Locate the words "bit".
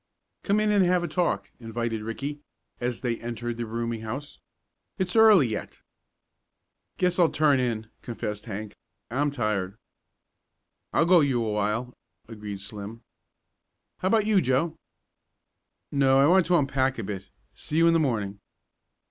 17.03-17.29